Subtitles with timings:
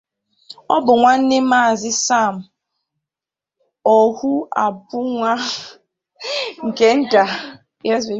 [0.73, 2.33] Ọ bụ nwanne Mazi Sam
[3.95, 5.33] Ohuabunwa
[6.65, 7.23] nke nta.